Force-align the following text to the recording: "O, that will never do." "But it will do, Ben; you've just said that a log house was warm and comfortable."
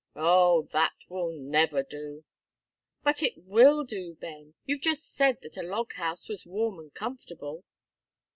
"O, 0.15 0.63
that 0.71 0.95
will 1.09 1.31
never 1.31 1.83
do." 1.83 2.23
"But 3.03 3.21
it 3.21 3.37
will 3.37 3.83
do, 3.83 4.15
Ben; 4.15 4.55
you've 4.65 4.81
just 4.81 5.13
said 5.13 5.37
that 5.43 5.57
a 5.57 5.61
log 5.61 5.93
house 5.93 6.27
was 6.27 6.43
warm 6.43 6.79
and 6.79 6.91
comfortable." 6.91 7.65